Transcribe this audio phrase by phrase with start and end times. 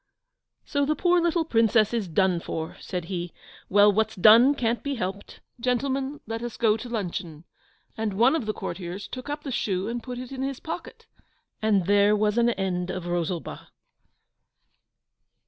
[0.65, 3.31] 'So the poor little Princess is done for,' said he;
[3.69, 5.41] 'well, what's done can't be helped.
[5.59, 7.43] Gentlemen, let us go to luncheon!'
[7.95, 11.05] And one of the courtiers took up the shoe and put it in his pocket.
[11.61, 13.67] And there was an end of Rosalba!